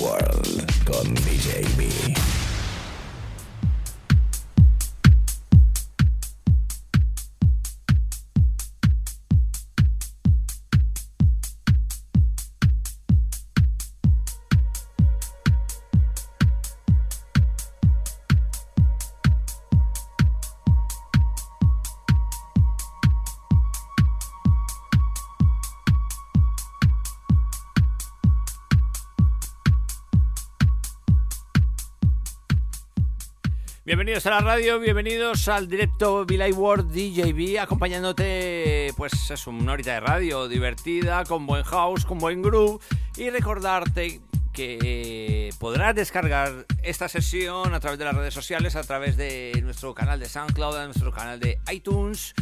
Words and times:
World 0.00 0.64
con 0.84 1.14
DJ 1.14 1.64
B. 1.76 2.27
Bienvenidos 34.18 34.40
a 34.40 34.42
la 34.42 34.52
radio, 34.52 34.80
bienvenidos 34.80 35.48
al 35.48 35.68
directo 35.68 36.26
Billy 36.26 36.50
World 36.50 36.90
DJB, 36.90 37.60
acompañándote, 37.60 38.92
pues 38.96 39.12
es 39.30 39.46
una 39.46 39.74
horita 39.74 39.92
de 39.92 40.00
radio 40.00 40.48
divertida, 40.48 41.22
con 41.22 41.46
buen 41.46 41.62
house, 41.62 42.04
con 42.04 42.18
buen 42.18 42.42
groove, 42.42 42.80
y 43.16 43.30
recordarte 43.30 44.20
que 44.52 45.50
podrás 45.60 45.94
descargar 45.94 46.66
esta 46.82 47.08
sesión 47.08 47.72
a 47.74 47.78
través 47.78 48.00
de 48.00 48.06
las 48.06 48.16
redes 48.16 48.34
sociales, 48.34 48.74
a 48.74 48.82
través 48.82 49.16
de 49.16 49.52
nuestro 49.62 49.94
canal 49.94 50.18
de 50.18 50.28
SoundCloud, 50.28 50.76
de 50.76 50.84
nuestro 50.86 51.12
canal 51.12 51.38
de 51.38 51.60
iTunes. 51.70 52.34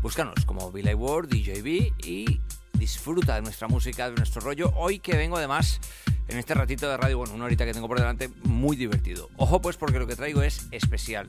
Búscanos 0.00 0.44
como 0.44 0.72
Billy 0.72 0.94
World 0.94 1.30
DJB 1.32 2.04
y 2.04 2.40
disfruta 2.72 3.36
de 3.36 3.42
nuestra 3.42 3.68
música, 3.68 4.10
de 4.10 4.16
nuestro 4.16 4.40
rollo. 4.40 4.72
Hoy 4.74 4.98
que 4.98 5.16
vengo 5.16 5.36
además 5.36 5.78
en 6.32 6.38
este 6.38 6.54
ratito 6.54 6.88
de 6.88 6.96
radio, 6.96 7.18
bueno, 7.18 7.34
una 7.34 7.44
horita 7.44 7.66
que 7.66 7.72
tengo 7.72 7.88
por 7.88 7.98
delante, 7.98 8.30
muy 8.44 8.74
divertido. 8.74 9.28
Ojo 9.36 9.60
pues 9.60 9.76
porque 9.76 9.98
lo 9.98 10.06
que 10.06 10.16
traigo 10.16 10.42
es 10.42 10.66
especial. 10.70 11.26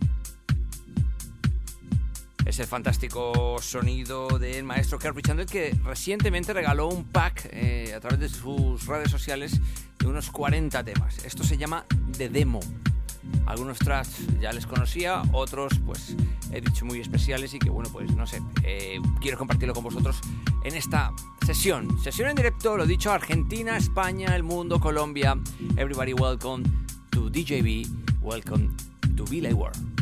Es 2.45 2.59
el 2.59 2.67
fantástico 2.67 3.57
sonido 3.61 4.39
del 4.39 4.63
maestro 4.63 4.99
Kirby 4.99 5.21
Chandler 5.21 5.47
que 5.47 5.75
recientemente 5.83 6.53
regaló 6.53 6.87
un 6.87 7.05
pack 7.05 7.49
eh, 7.51 7.93
a 7.95 7.99
través 7.99 8.19
de 8.19 8.29
sus 8.29 8.85
redes 8.85 9.11
sociales 9.11 9.59
de 9.99 10.07
unos 10.07 10.29
40 10.31 10.83
temas. 10.83 11.23
Esto 11.25 11.43
se 11.43 11.57
llama 11.57 11.85
The 12.17 12.29
Demo. 12.29 12.59
Algunos 13.45 13.77
tracks 13.79 14.25
ya 14.39 14.52
les 14.53 14.66
conocía, 14.66 15.21
otros 15.31 15.73
pues 15.85 16.16
he 16.52 16.61
dicho 16.61 16.85
muy 16.85 16.99
especiales 16.99 17.53
y 17.53 17.59
que 17.59 17.69
bueno 17.69 17.89
pues 17.91 18.16
no 18.16 18.25
sé, 18.25 18.41
eh, 18.63 18.99
quiero 19.21 19.38
compartirlo 19.38 19.73
con 19.73 19.83
vosotros 19.83 20.19
en 20.63 20.75
esta 20.75 21.11
sesión. 21.45 21.99
Sesión 22.01 22.29
en 22.29 22.35
directo, 22.35 22.77
lo 22.77 22.85
dicho, 22.85 23.11
Argentina, 23.11 23.77
España, 23.77 24.35
el 24.35 24.44
mundo, 24.44 24.79
Colombia. 24.79 25.38
Everybody 25.77 26.13
welcome 26.13 26.63
to 27.11 27.29
DJB, 27.29 28.21
welcome 28.21 28.75
to 29.16 29.25
Billy 29.25 29.53
World. 29.53 29.92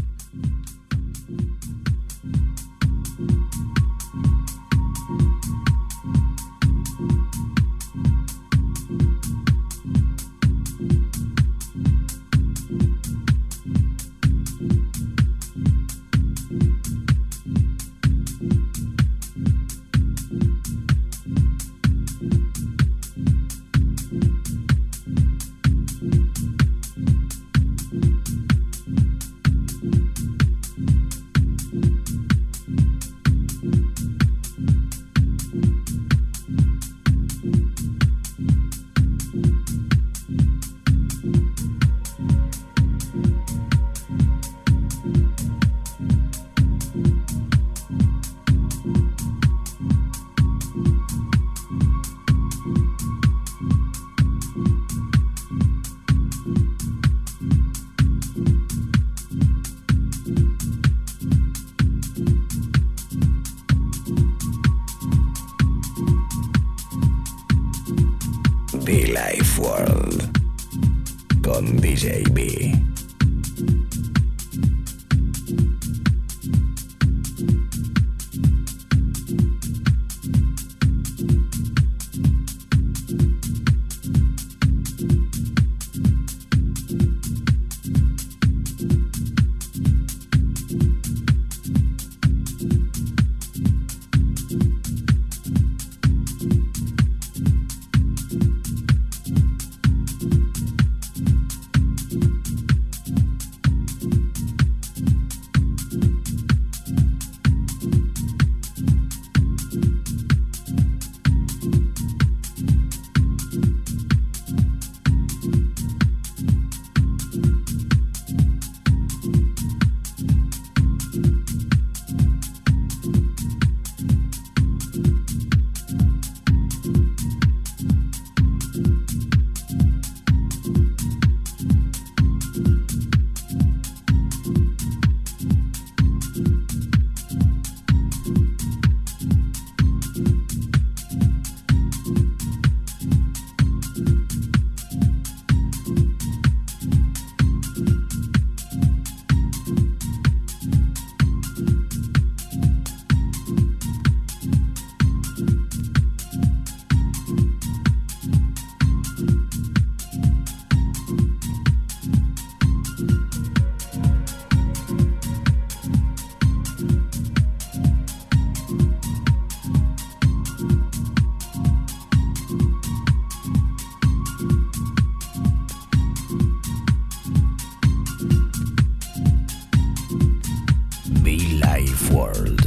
Live 181.72 182.14
World 182.14 182.64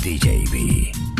DJB. 0.00 1.19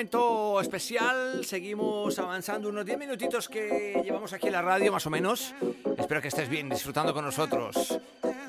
momento 0.00 0.58
especial. 0.62 1.44
Seguimos 1.44 2.18
avanzando 2.18 2.70
unos 2.70 2.86
10 2.86 2.98
minutitos 2.98 3.50
que 3.50 4.00
llevamos 4.02 4.32
aquí 4.32 4.46
en 4.46 4.54
la 4.54 4.62
radio, 4.62 4.90
más 4.90 5.06
o 5.06 5.10
menos. 5.10 5.52
Espero 5.98 6.22
que 6.22 6.28
estés 6.28 6.48
bien 6.48 6.70
disfrutando 6.70 7.12
con 7.12 7.22
nosotros 7.22 7.98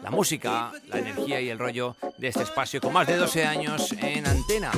la 0.01 0.09
música, 0.09 0.71
la 0.87 0.99
energía 0.99 1.41
y 1.41 1.49
el 1.49 1.59
rollo 1.59 1.97
de 2.17 2.29
este 2.29 2.43
espacio 2.43 2.79
con 2.79 2.93
más 2.93 3.05
de 3.05 3.17
12 3.17 3.43
años 3.43 3.91
en 3.91 4.27
antena. 4.27 4.71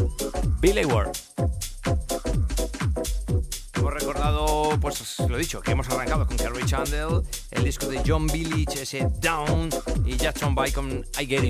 Billy 0.61 0.83
Ward. 0.85 1.11
Hemos 3.75 3.93
recordado, 3.93 4.75
pues 4.81 5.19
lo 5.19 5.37
dicho, 5.37 5.61
que 5.61 5.73
hemos 5.73 5.87
arrancado 5.89 6.25
con 6.25 6.37
Carrie 6.37 6.65
Chandler, 6.65 7.21
el 7.51 7.63
disco 7.63 7.85
de 7.85 8.01
John 8.03 8.25
Billich, 8.25 8.77
ese 8.77 9.07
Down, 9.21 9.69
y 10.05 10.17
Jackson 10.17 10.55
By 10.55 10.71
con 10.71 11.05
I 11.19 11.27
Get 11.27 11.43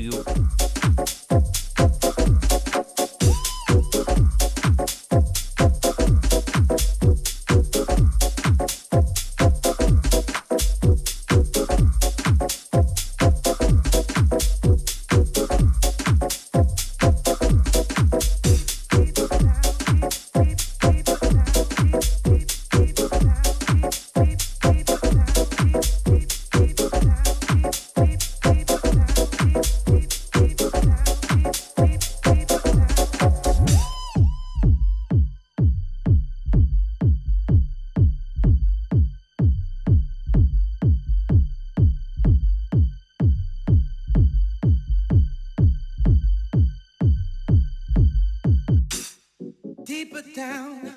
down 50.33 50.95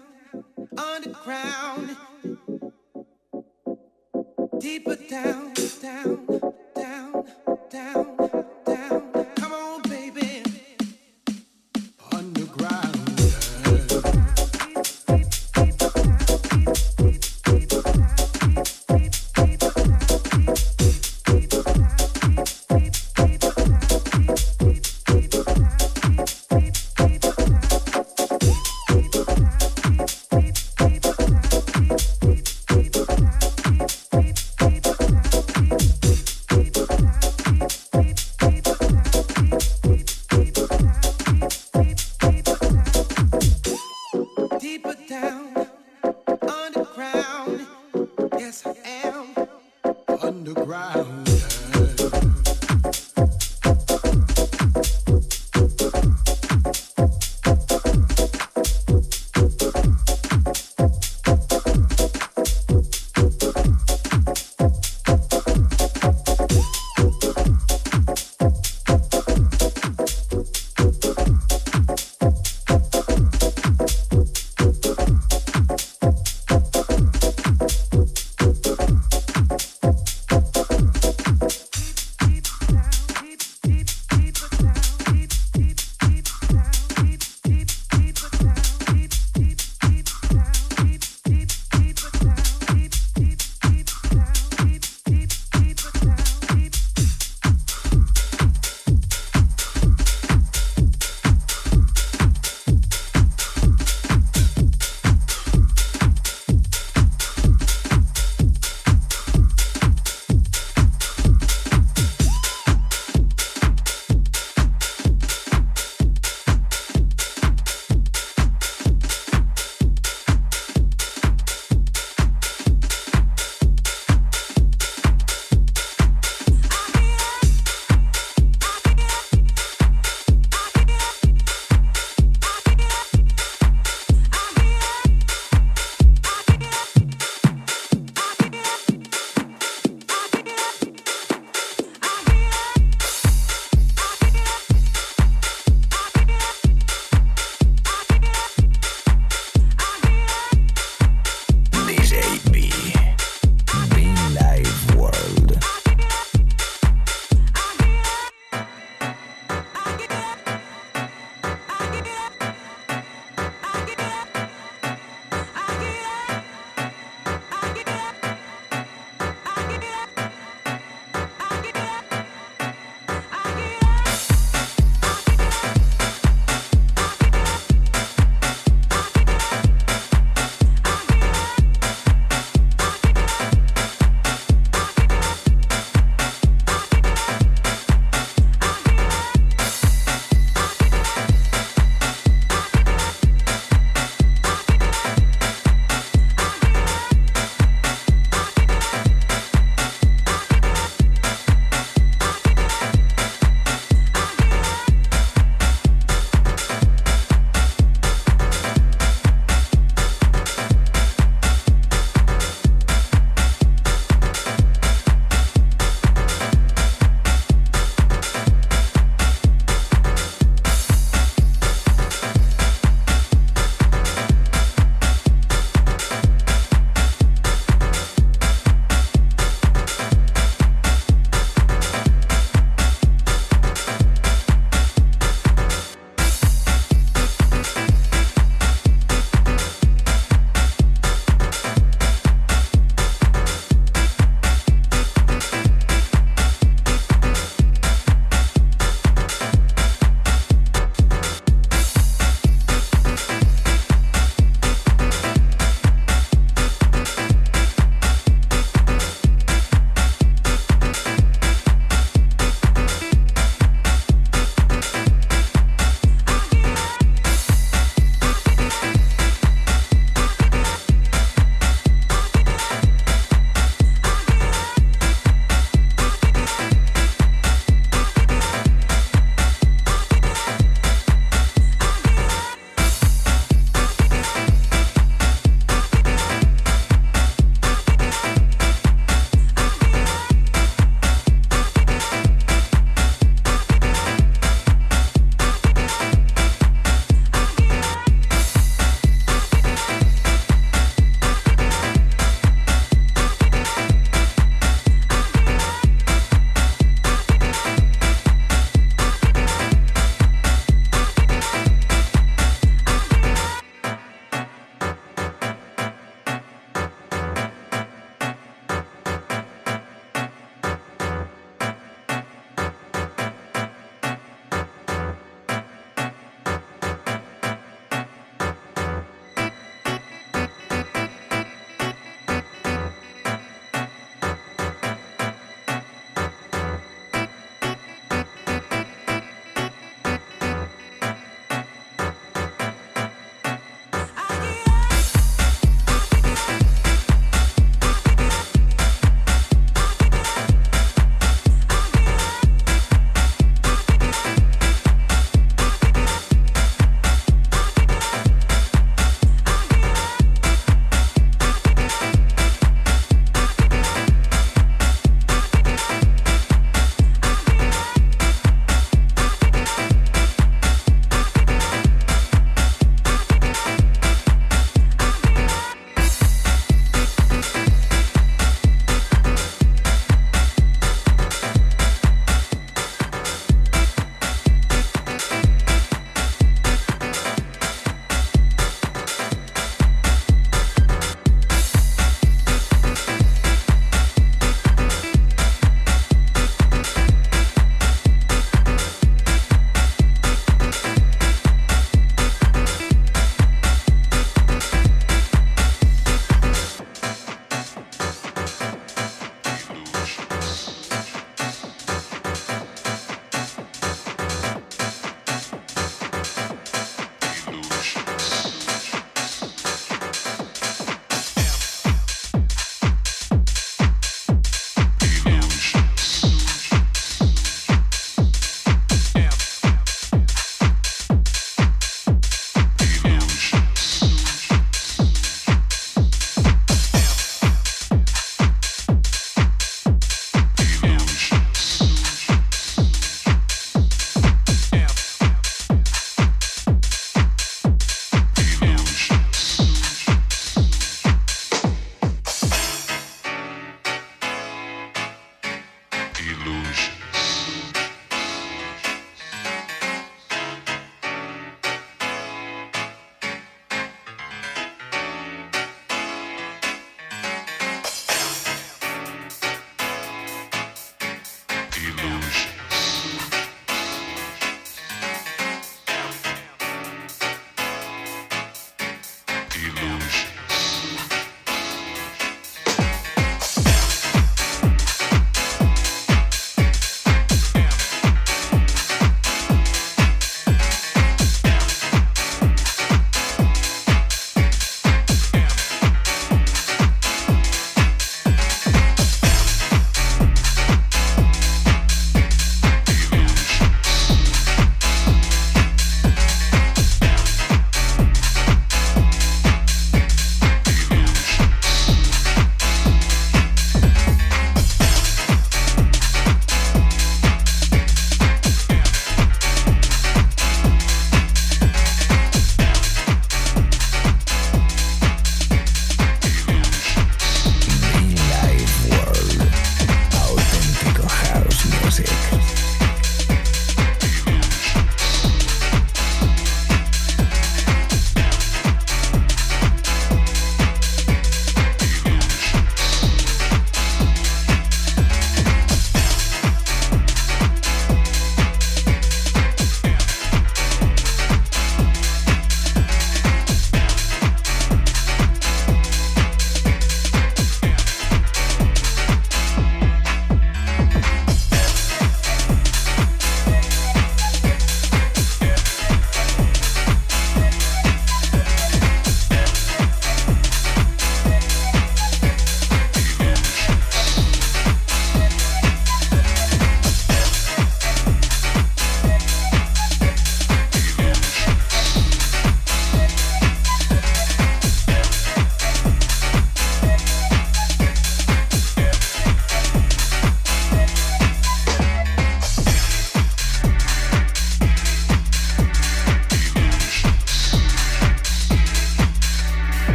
underground, 0.79 1.97
deeper 4.59 4.97
down. 4.97 5.46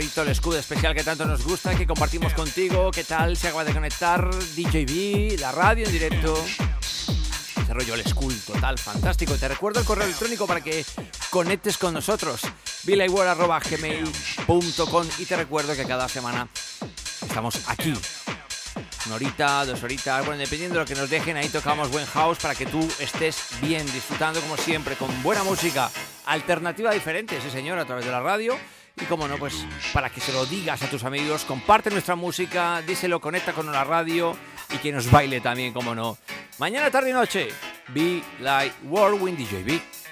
You. 0.00 0.22
el 0.22 0.28
escudo 0.28 0.58
especial 0.58 0.94
que 0.94 1.02
tanto 1.02 1.24
nos 1.24 1.42
gusta, 1.44 1.74
que 1.74 1.84
compartimos 1.86 2.32
contigo. 2.32 2.92
¿Qué 2.92 3.02
tal? 3.02 3.36
Se 3.36 3.48
acaba 3.48 3.64
de 3.64 3.72
conectar 3.72 4.30
DJB, 4.30 5.40
la 5.40 5.50
radio 5.50 5.86
en 5.86 5.92
directo. 5.92 6.44
Ese 7.62 7.74
rollo 7.74 7.94
el 7.94 8.04
school 8.06 8.32
total, 8.46 8.78
fantástico. 8.78 9.34
Te 9.34 9.48
recuerdo 9.48 9.80
el 9.80 9.86
correo 9.86 10.04
electrónico 10.04 10.46
para 10.46 10.60
que 10.60 10.84
conectes 11.30 11.78
con 11.78 11.94
nosotros. 11.94 12.42
gmail.com 12.84 13.26
y 15.18 15.24
te 15.24 15.36
recuerdo 15.36 15.74
que 15.74 15.84
cada 15.84 16.08
semana 16.08 16.48
estamos 17.22 17.60
aquí. 17.66 17.92
Una 19.06 19.16
horita, 19.16 19.64
dos 19.64 19.82
horitas, 19.82 20.24
bueno, 20.26 20.40
dependiendo 20.40 20.74
de 20.74 20.80
lo 20.80 20.86
que 20.86 20.94
nos 20.94 21.10
dejen, 21.10 21.36
ahí 21.36 21.48
tocamos 21.48 21.90
buen 21.90 22.06
house 22.06 22.38
para 22.38 22.54
que 22.54 22.66
tú 22.66 22.86
estés 23.00 23.38
bien, 23.60 23.84
disfrutando 23.86 24.40
como 24.40 24.56
siempre, 24.56 24.94
con 24.94 25.22
buena 25.22 25.42
música, 25.42 25.90
alternativa 26.26 26.92
diferente, 26.92 27.40
sí 27.40 27.50
señor, 27.50 27.78
a 27.78 27.84
través 27.84 28.04
de 28.04 28.12
la 28.12 28.20
radio 28.20 28.56
y 29.00 29.04
como 29.04 29.28
no, 29.28 29.38
pues 29.38 29.66
para 29.92 30.10
que 30.10 30.20
se 30.20 30.32
lo 30.32 30.46
digas 30.46 30.82
a 30.82 30.90
tus 30.90 31.04
amigos, 31.04 31.44
comparte 31.44 31.90
nuestra 31.90 32.16
música, 32.16 32.82
díselo, 32.82 33.20
conecta 33.20 33.52
con 33.52 33.70
la 33.70 33.84
radio 33.84 34.36
y 34.72 34.78
que 34.78 34.92
nos 34.92 35.10
baile 35.10 35.40
también, 35.40 35.72
como 35.72 35.94
no. 35.94 36.18
Mañana, 36.58 36.90
tarde 36.90 37.10
y 37.10 37.12
noche, 37.12 37.48
Be 37.88 38.22
Like 38.40 38.74
Whirlwind 38.84 39.38
DJB. 39.38 40.07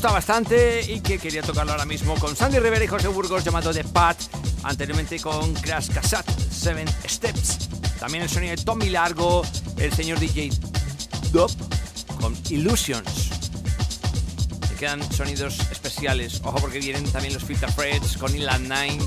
Gusta 0.00 0.14
bastante 0.14 0.80
y 0.90 1.00
que 1.00 1.18
quería 1.18 1.42
tocarlo 1.42 1.72
ahora 1.72 1.84
mismo 1.84 2.14
con 2.14 2.34
Sandy 2.34 2.58
Rivera 2.58 2.82
y 2.82 2.86
José 2.86 3.08
Burgos 3.08 3.44
llamado 3.44 3.70
The 3.70 3.84
Pat, 3.84 4.16
anteriormente 4.62 5.20
con 5.20 5.52
Crash 5.52 5.90
Cassette, 5.90 6.30
Seven 6.50 6.88
Steps. 7.06 7.68
También 7.98 8.22
el 8.22 8.30
sonido 8.30 8.56
de 8.56 8.62
Tommy 8.62 8.88
Largo, 8.88 9.42
el 9.76 9.92
señor 9.92 10.18
DJ 10.18 10.52
Dop 11.32 11.50
con 12.18 12.34
Illusions. 12.48 13.28
Se 14.70 14.74
quedan 14.76 15.02
sonidos 15.12 15.60
especiales, 15.70 16.40
ojo 16.44 16.56
porque 16.62 16.78
vienen 16.78 17.04
también 17.12 17.34
los 17.34 17.44
Filter 17.44 17.70
Freds 17.70 18.16
con 18.16 18.34
Inland 18.34 18.72
Nines. 18.72 19.04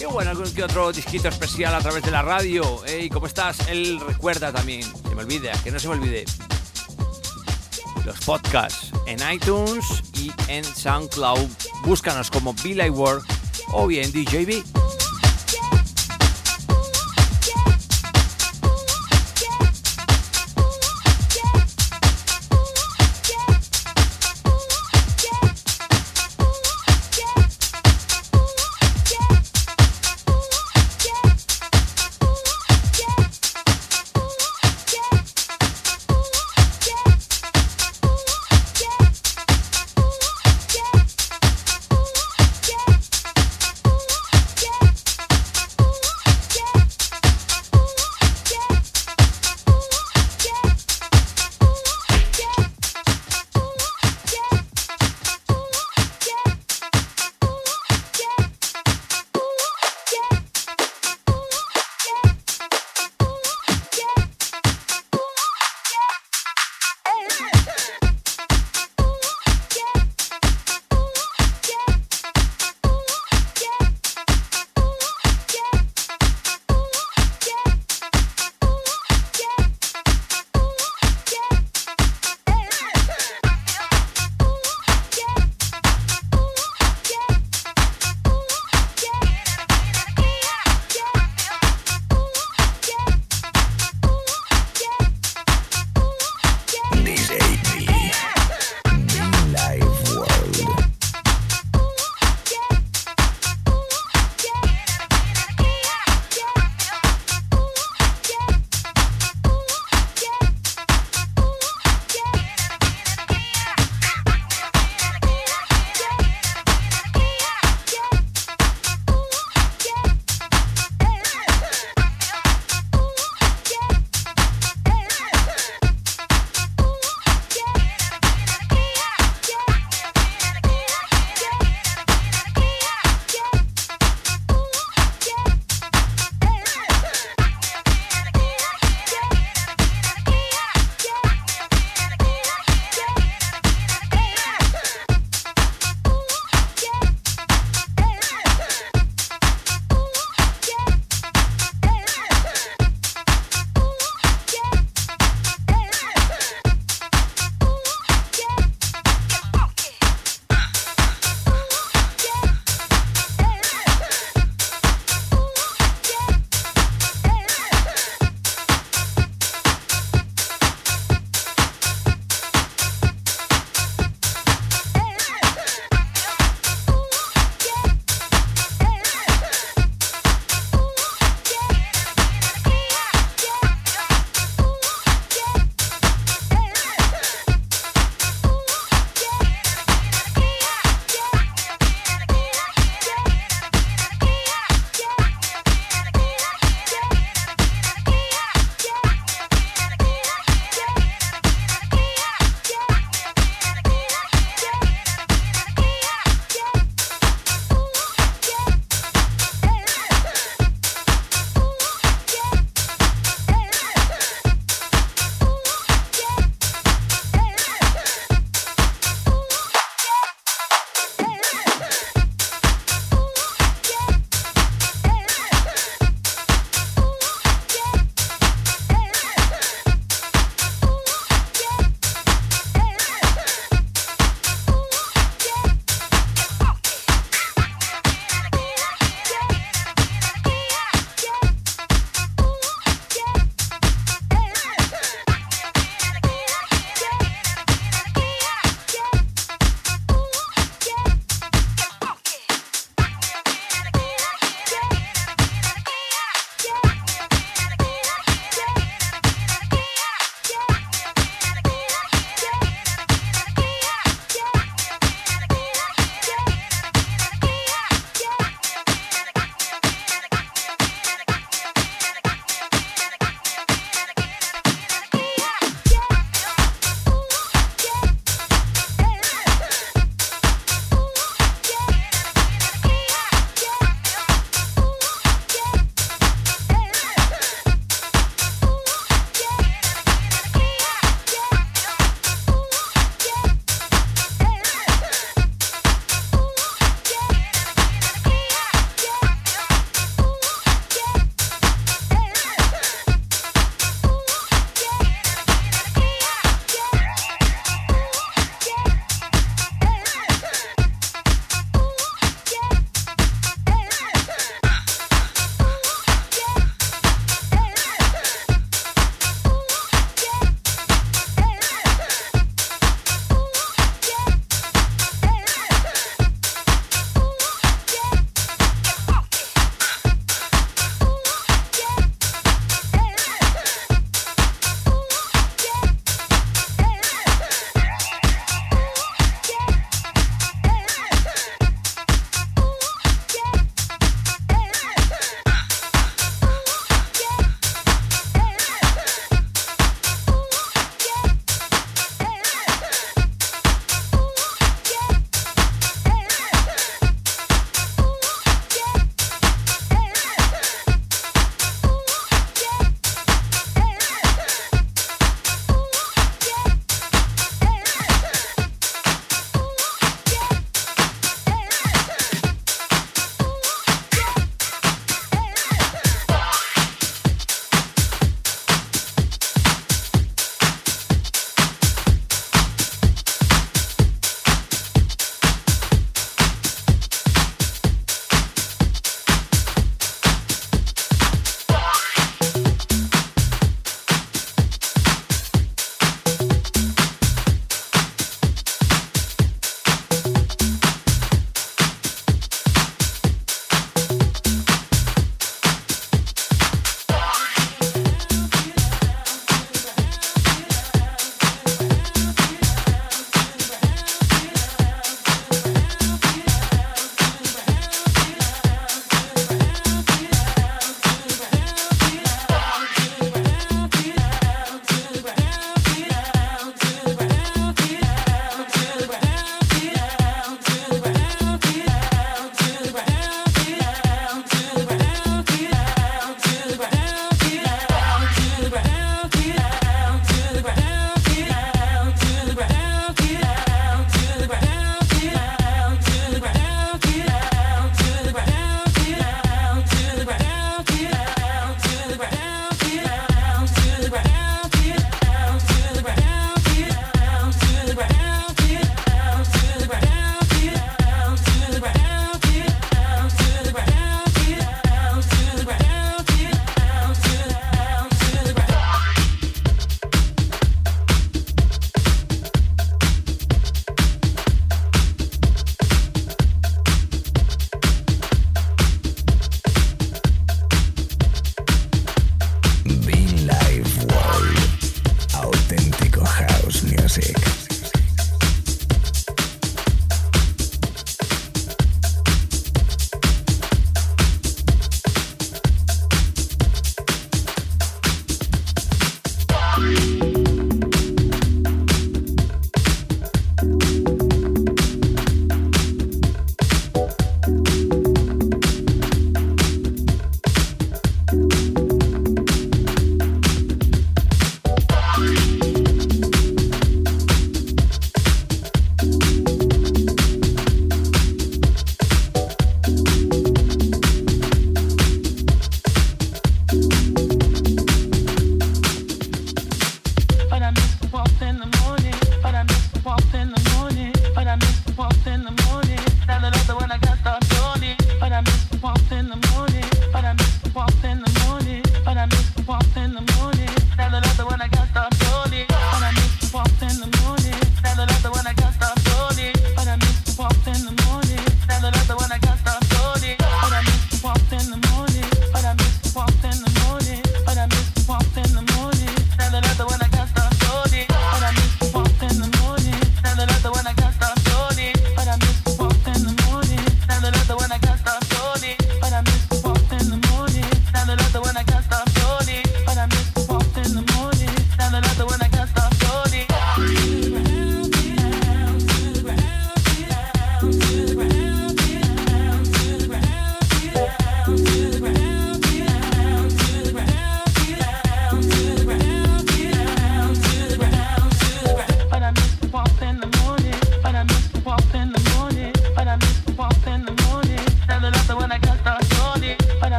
Y 0.00 0.06
bueno, 0.06 0.30
algún 0.30 0.50
que 0.54 0.64
otro 0.64 0.90
disquito 0.90 1.28
especial 1.28 1.74
a 1.74 1.80
través 1.80 2.02
de 2.02 2.10
la 2.10 2.22
radio. 2.22 2.82
¿Y 2.98 3.10
¿Cómo 3.10 3.26
estás? 3.26 3.68
Él 3.68 4.00
recuerda 4.00 4.50
también, 4.50 4.84
se 4.84 5.14
me 5.14 5.20
olvide, 5.20 5.52
que 5.62 5.70
no 5.70 5.78
se 5.78 5.88
me 5.88 5.96
olvide 5.96 6.24
los 8.06 8.20
podcasts 8.20 8.90
en 9.06 9.18
iTunes 9.32 10.03
en 10.48 10.64
SoundCloud. 10.64 11.48
Búscanos 11.84 12.30
como 12.30 12.54
Billy 12.62 12.90
Ward 12.90 13.22
o 13.72 13.86
bien 13.86 14.10
DJB. 14.12 14.73